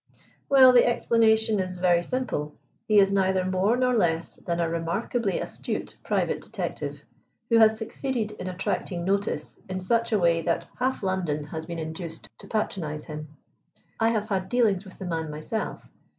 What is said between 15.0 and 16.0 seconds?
man myself.